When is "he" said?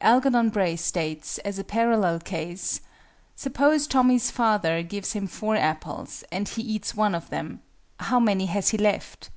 6.48-6.62, 8.68-8.78